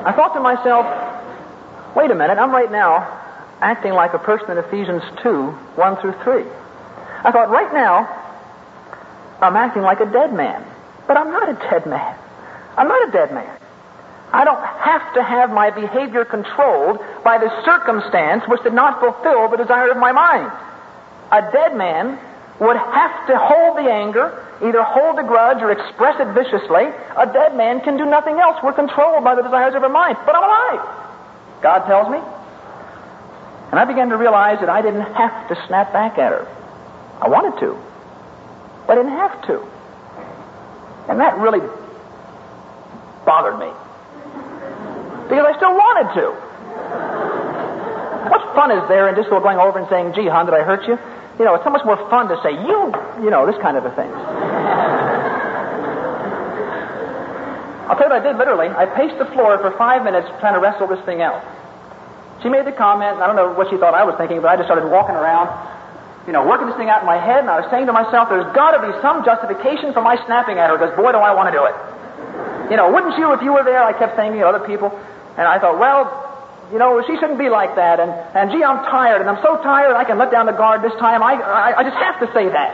[0.05, 0.85] I thought to myself,
[1.95, 3.25] wait a minute, I'm right now
[3.61, 6.43] acting like a person in Ephesians 2, 1 through 3.
[7.23, 8.07] I thought, right now,
[9.41, 10.65] I'm acting like a dead man.
[11.07, 12.15] But I'm not a dead man.
[12.77, 13.59] I'm not a dead man.
[14.31, 19.49] I don't have to have my behavior controlled by the circumstance which did not fulfill
[19.49, 20.51] the desire of my mind.
[21.31, 22.19] A dead man
[22.59, 26.93] would have to hold the anger, either hold the grudge or express it viciously.
[27.17, 28.61] A dead man can do nothing else.
[28.61, 30.17] We're controlled by the desires of our mind.
[30.25, 31.61] But I'm alive.
[31.61, 32.19] God tells me.
[33.71, 36.47] And I began to realize that I didn't have to snap back at her.
[37.21, 37.77] I wanted to.
[38.87, 39.61] But I didn't have to.
[41.09, 41.61] And that really
[43.25, 43.69] bothered me.
[45.29, 46.33] Because I still wanted to.
[48.29, 50.87] What fun is there in just going over and saying, gee, hon, did I hurt
[50.87, 50.97] you?
[51.37, 52.91] You know, it's so much more fun to say, you,
[53.23, 54.11] you know, this kind of a thing.
[57.89, 58.67] I'll tell you what I did literally.
[58.67, 61.41] I paced the floor for five minutes trying to wrestle this thing out.
[62.41, 64.55] She made the comment, I don't know what she thought I was thinking, but I
[64.55, 65.51] just started walking around,
[66.25, 68.29] you know, working this thing out in my head, and I was saying to myself,
[68.29, 71.35] there's got to be some justification for my snapping at her, because boy, do I
[71.35, 71.75] want to do it.
[72.71, 73.83] You know, wouldn't you if you were there?
[73.83, 74.93] I kept saying to other people.
[75.35, 76.05] And I thought, well,
[76.71, 77.99] you know, she shouldn't be like that.
[77.99, 80.83] And, and gee, I'm tired, and I'm so tired I can let down the guard
[80.83, 81.23] this time.
[81.23, 82.71] I, I, I just have to say that.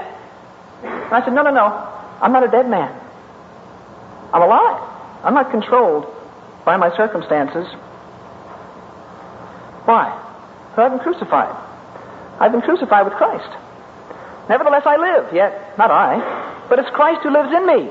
[0.83, 1.65] And I said, no, no, no.
[2.21, 2.91] I'm not a dead man.
[4.33, 4.81] I'm alive.
[5.23, 6.05] I'm not controlled
[6.65, 7.67] by my circumstances.
[9.85, 10.21] Why?
[10.77, 11.55] I've been crucified.
[12.39, 13.49] I've been crucified with Christ.
[14.49, 17.89] Nevertheless, I live, yet not I, but it's Christ who lives in me.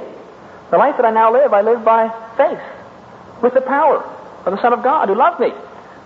[0.71, 4.03] The life that I now live, I live by faith, with the power
[4.45, 5.53] of the Son of God who loved me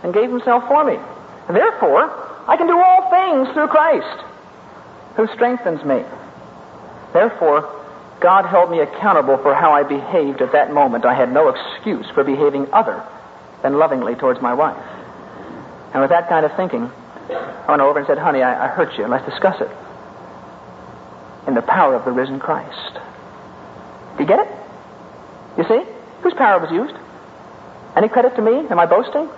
[0.02, 0.96] and gave himself for me.
[1.48, 2.10] And therefore,
[2.46, 4.24] I can do all things through Christ,
[5.16, 6.04] who strengthens me.
[7.12, 7.74] Therefore,
[8.20, 11.04] God held me accountable for how I behaved at that moment.
[11.04, 13.02] I had no excuse for behaving other
[13.62, 14.97] than lovingly towards my wife.
[15.92, 16.90] And with that kind of thinking,
[17.30, 19.06] I went over and said, Honey, I, I hurt you.
[19.06, 19.70] Let's discuss it.
[21.46, 22.94] In the power of the risen Christ.
[24.16, 24.48] Do you get it?
[25.56, 25.82] You see?
[26.22, 26.94] Whose power was used?
[27.96, 28.66] Any credit to me?
[28.68, 29.28] Am I boasting?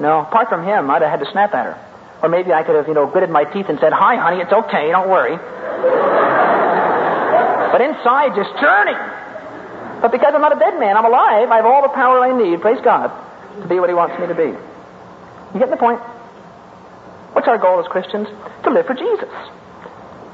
[0.00, 0.20] No.
[0.20, 1.76] Apart from him, I'd have had to snap at her.
[2.22, 4.52] Or maybe I could have, you know, gritted my teeth and said, Hi, honey, it's
[4.52, 5.34] okay, don't worry.
[7.72, 8.94] but inside, just churning.
[10.00, 12.30] But because I'm not a dead man, I'm alive, I have all the power I
[12.30, 13.10] need, praise God,
[13.60, 14.54] to be what he wants me to be.
[15.52, 16.00] You getting the point?
[17.32, 18.28] What's our goal as Christians?
[18.64, 19.32] To live for Jesus.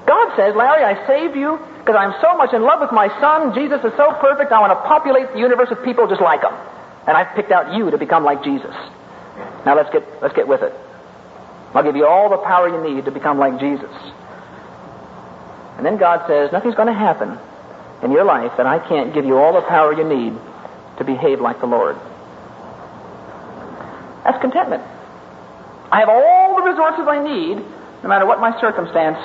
[0.07, 3.55] God says, Larry, I saved you because I'm so much in love with my son.
[3.55, 6.53] Jesus is so perfect, I want to populate the universe with people just like him.
[7.07, 8.75] And I've picked out you to become like Jesus.
[9.65, 10.73] Now let's get, let's get with it.
[11.75, 13.93] I'll give you all the power you need to become like Jesus.
[15.77, 17.39] And then God says, nothing's going to happen
[18.03, 20.33] in your life that I can't give you all the power you need
[20.99, 21.97] to behave like the Lord.
[24.25, 24.83] That's contentment.
[25.91, 27.57] I have all the resources I need,
[28.03, 29.19] no matter what my circumstance,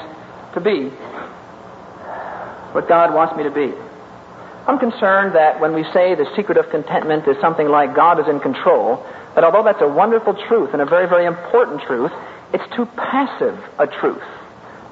[0.53, 0.89] to be
[2.71, 3.73] what God wants me to be.
[4.65, 8.27] I'm concerned that when we say the secret of contentment is something like God is
[8.27, 12.11] in control, that although that's a wonderful truth and a very, very important truth,
[12.53, 14.23] it's too passive a truth.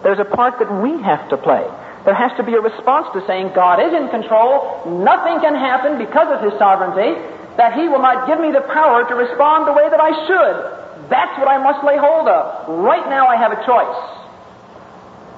[0.03, 1.63] There's a part that we have to play.
[2.03, 5.97] There has to be a response to saying God is in control, nothing can happen
[5.97, 7.15] because of His sovereignty,
[7.57, 11.09] that He will not give me the power to respond the way that I should.
[11.09, 12.69] That's what I must lay hold of.
[12.83, 14.01] Right now I have a choice.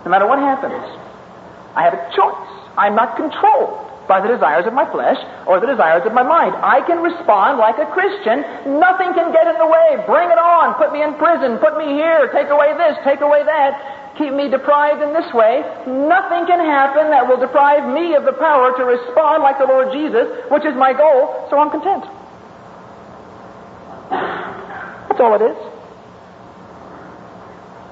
[0.06, 0.84] No matter what happens,
[1.76, 2.50] I have a choice.
[2.78, 6.54] I'm not controlled by the desires of my flesh or the desires of my mind.
[6.60, 8.44] I can respond like a Christian.
[8.80, 10.04] Nothing can get in the way.
[10.06, 10.76] Bring it on.
[10.76, 11.58] Put me in prison.
[11.58, 12.28] Put me here.
[12.36, 13.00] Take away this.
[13.08, 14.03] Take away that.
[14.18, 15.62] Keep me deprived in this way.
[15.88, 19.92] Nothing can happen that will deprive me of the power to respond like the Lord
[19.92, 22.06] Jesus, which is my goal, so I'm content.
[25.10, 25.58] That's all it is.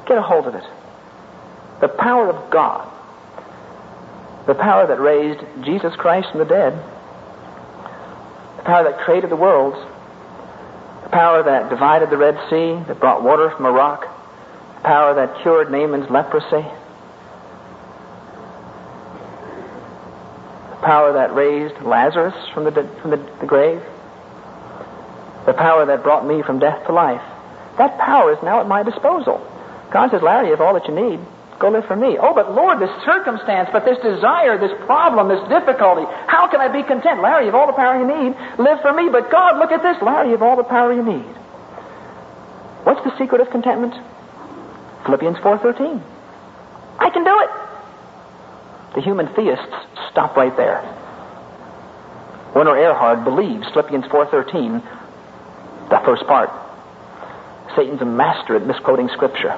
[0.08, 0.66] Get a hold of it.
[1.82, 2.92] The power of God
[4.48, 6.74] the power that raised Jesus Christ from the dead,
[8.58, 9.78] the power that created the worlds,
[11.04, 14.08] the power that divided the Red Sea, that brought water from a rock,
[14.84, 16.68] power that cured Naaman's leprosy,
[20.70, 23.82] the power that raised Lazarus from the, from the, the grave,
[25.46, 27.22] the power that brought me from death to life.
[27.78, 29.40] That power is now at my disposal.
[29.92, 31.20] God says, Larry, you have all that you need.
[31.60, 32.18] Go live for me.
[32.20, 36.68] Oh, but Lord, this circumstance, but this desire, this problem, this difficulty, how can I
[36.70, 37.22] be content?
[37.22, 38.34] Larry, you have all the power you need.
[38.58, 39.10] Live for me.
[39.12, 40.02] But God, look at this.
[40.02, 41.22] Larry, you have all the power you need.
[42.82, 43.94] What's the secret of contentment?
[45.06, 46.02] Philippians 4.13.
[47.00, 47.50] I can do it.
[48.96, 49.76] The humanists
[50.12, 50.82] stop right there.
[52.54, 56.52] Werner Erhard believes Philippians 4.13, the first part.
[57.76, 59.58] Satan's a master at misquoting Scripture.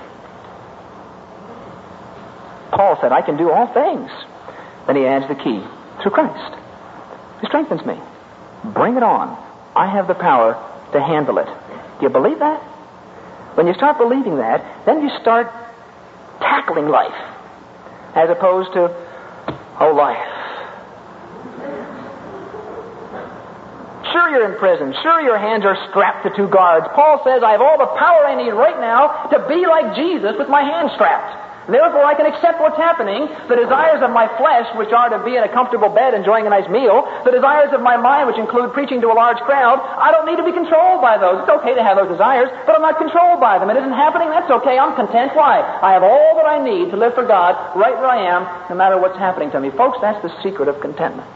[2.71, 4.11] Paul said, I can do all things.
[4.87, 5.63] Then he adds the key
[6.01, 6.55] through Christ.
[7.41, 7.99] He strengthens me.
[8.63, 9.37] Bring it on.
[9.75, 10.53] I have the power
[10.93, 11.47] to handle it.
[11.47, 12.61] Do you believe that?
[13.55, 15.51] When you start believing that, then you start
[16.39, 17.15] tackling life.
[18.15, 18.93] as opposed to,
[19.79, 20.21] oh, life.
[24.11, 24.93] Sure, you're in prison.
[25.01, 26.85] Sure, your hands are strapped to two guards.
[26.93, 30.35] Paul says, I have all the power I need right now to be like Jesus
[30.37, 31.42] with my hands strapped.
[31.63, 33.23] Therefore, I can accept what's happening.
[33.47, 36.51] The desires of my flesh, which are to be in a comfortable bed enjoying a
[36.51, 40.11] nice meal, the desires of my mind, which include preaching to a large crowd, I
[40.11, 41.47] don't need to be controlled by those.
[41.47, 43.71] It's okay to have those desires, but I'm not controlled by them.
[43.71, 44.27] It isn't happening.
[44.27, 44.75] That's okay.
[44.75, 45.31] I'm content.
[45.39, 45.63] Why?
[45.63, 48.75] I have all that I need to live for God right where I am, no
[48.75, 49.71] matter what's happening to me.
[49.71, 51.31] Folks, that's the secret of contentment.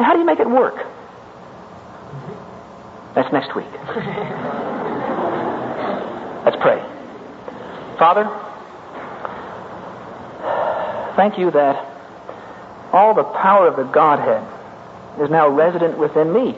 [0.00, 0.80] Now, how do you make it work?
[3.14, 3.68] That's next week.
[6.48, 6.80] Let's pray.
[7.98, 8.24] Father,
[11.16, 11.76] thank you that
[12.92, 14.42] all the power of the Godhead
[15.20, 16.56] is now resident within me,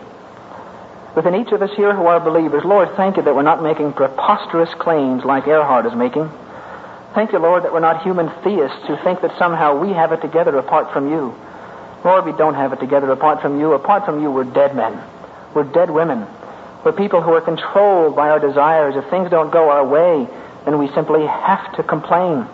[1.15, 2.63] within each of us here who are believers.
[2.65, 6.31] Lord, thank you that we're not making preposterous claims like Erhard is making.
[7.15, 10.21] Thank you, Lord, that we're not human theists who think that somehow we have it
[10.21, 11.35] together apart from you.
[12.05, 13.73] Lord, we don't have it together apart from you.
[13.73, 15.01] Apart from you, we're dead men.
[15.55, 16.27] We're dead women.
[16.85, 18.95] We're people who are controlled by our desires.
[18.97, 20.27] If things don't go our way,
[20.73, 22.47] then we simply have to complain.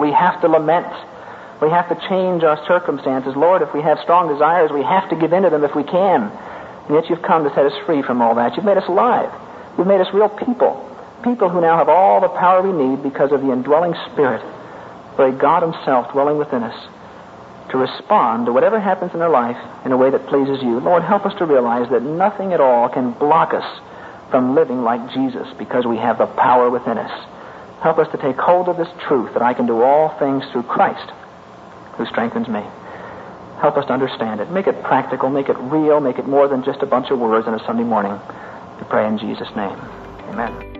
[0.00, 0.90] We have to lament.
[1.60, 3.34] We have to change our circumstances.
[3.36, 5.84] Lord, if we have strong desires, we have to give in to them if we
[5.84, 6.30] can.
[6.86, 8.56] And yet you've come to set us free from all that.
[8.56, 9.30] You've made us alive.
[9.76, 10.84] You've made us real people.
[11.24, 14.42] People who now have all the power we need because of the indwelling Spirit,
[15.16, 16.88] very God Himself dwelling within us,
[17.70, 20.78] to respond to whatever happens in our life in a way that pleases you.
[20.80, 23.66] Lord, help us to realize that nothing at all can block us
[24.30, 27.26] from living like Jesus because we have the power within us.
[27.82, 30.64] Help us to take hold of this truth that I can do all things through
[30.64, 31.12] Christ
[31.96, 32.62] who strengthens me.
[33.60, 34.50] Help us to understand it.
[34.50, 37.46] Make it practical, make it real, make it more than just a bunch of words
[37.48, 38.12] on a Sunday morning.
[38.78, 39.78] We pray in Jesus' name.
[40.28, 40.76] Amen.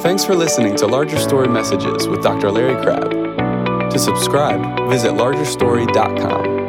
[0.00, 2.50] Thanks for listening to Larger Story Messages with Dr.
[2.50, 3.10] Larry Crabb.
[3.90, 6.61] To subscribe, visit largerstory.com.